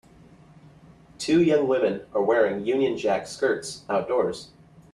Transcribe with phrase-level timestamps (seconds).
[1.19, 4.49] Two young women are wearing Union Jack skirts outdoors.